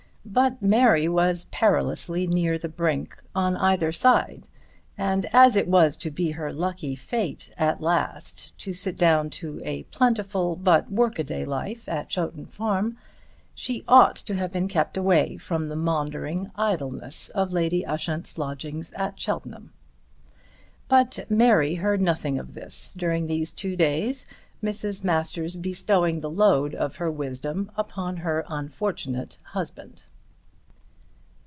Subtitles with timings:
[0.23, 4.47] But Mary was perilously near the brink on either side,
[4.95, 9.59] and as it was to be her lucky fate at last to sit down to
[9.65, 12.97] a plentiful but work a day life at Chowton Farm
[13.55, 18.93] she ought to have been kept away from the maundering idleness of Lady Ushant's lodgings
[18.93, 19.73] at Cheltenham.
[20.87, 24.27] But Mary heard nothing of this during these two days,
[24.63, 25.03] Mrs.
[25.03, 30.03] Masters bestowing the load of her wisdom upon her unfortunate husband.